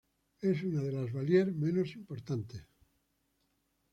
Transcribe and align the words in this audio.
Es 0.41 0.63
una 0.63 0.81
de 0.81 0.91
las 0.93 1.13
valier 1.13 1.51
menos 1.53 1.93
importantes. 1.95 2.65